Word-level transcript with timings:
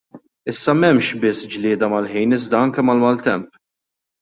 Issa 0.53 0.73
m'hemmx 0.77 1.09
biss 1.25 1.43
glieda 1.51 1.87
mal-ħin 1.93 2.35
iżda 2.39 2.57
anke 2.65 2.81
mal-maltemp. 2.91 3.49